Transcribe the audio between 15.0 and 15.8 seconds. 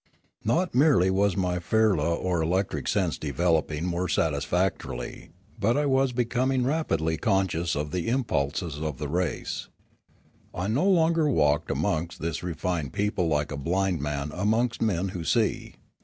who see.